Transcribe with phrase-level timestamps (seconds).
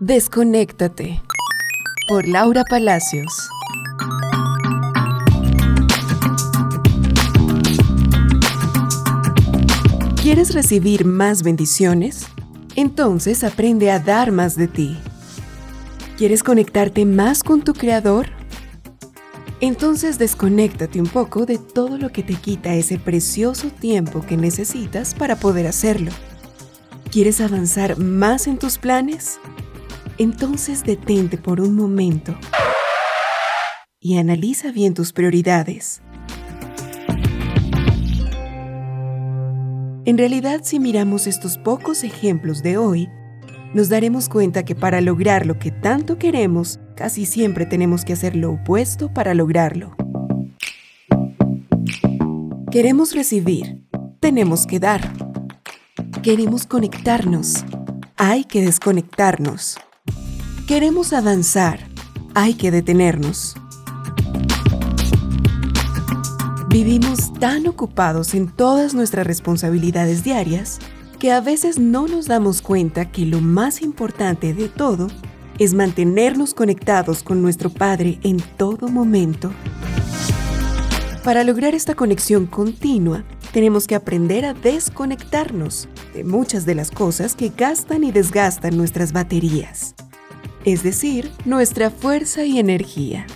[0.00, 1.20] Desconéctate
[2.06, 3.26] por Laura Palacios.
[10.22, 12.28] ¿Quieres recibir más bendiciones?
[12.76, 14.96] Entonces aprende a dar más de ti.
[16.16, 18.28] ¿Quieres conectarte más con tu Creador?
[19.60, 25.12] Entonces desconéctate un poco de todo lo que te quita ese precioso tiempo que necesitas
[25.16, 26.12] para poder hacerlo.
[27.10, 29.40] ¿Quieres avanzar más en tus planes?
[30.18, 32.36] Entonces detente por un momento
[34.00, 36.02] y analiza bien tus prioridades.
[40.04, 43.08] En realidad, si miramos estos pocos ejemplos de hoy,
[43.74, 48.34] nos daremos cuenta que para lograr lo que tanto queremos, casi siempre tenemos que hacer
[48.34, 49.94] lo opuesto para lograrlo.
[52.72, 53.84] Queremos recibir,
[54.18, 55.12] tenemos que dar.
[56.22, 57.64] Queremos conectarnos,
[58.16, 59.78] hay que desconectarnos.
[60.68, 61.80] Queremos avanzar,
[62.34, 63.56] hay que detenernos.
[66.68, 70.78] Vivimos tan ocupados en todas nuestras responsabilidades diarias
[71.18, 75.06] que a veces no nos damos cuenta que lo más importante de todo
[75.58, 79.50] es mantenernos conectados con nuestro Padre en todo momento.
[81.24, 87.34] Para lograr esta conexión continua, tenemos que aprender a desconectarnos de muchas de las cosas
[87.34, 89.94] que gastan y desgastan nuestras baterías,
[90.72, 93.26] es decir, nuestra fuerza y energía.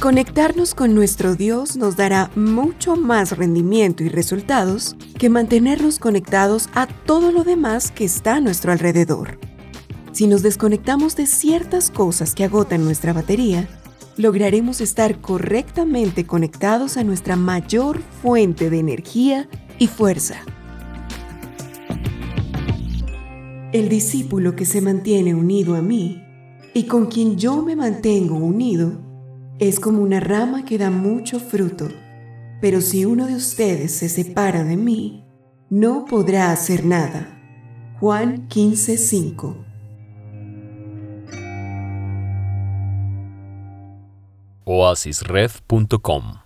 [0.00, 6.86] Conectarnos con nuestro Dios nos dará mucho más rendimiento y resultados que mantenernos conectados a
[6.86, 9.38] todo lo demás que está a nuestro alrededor.
[10.12, 13.68] Si nos desconectamos de ciertas cosas que agotan nuestra batería,
[14.18, 19.48] lograremos estar correctamente conectados a nuestra mayor fuente de energía
[19.78, 20.44] y fuerza.
[23.70, 26.22] El discípulo que se mantiene unido a mí
[26.72, 28.98] y con quien yo me mantengo unido
[29.58, 31.88] es como una rama que da mucho fruto,
[32.62, 35.22] pero si uno de ustedes se separa de mí,
[35.68, 37.34] no podrá hacer nada.
[38.00, 39.66] Juan 15:5
[44.64, 46.38] oasisred.com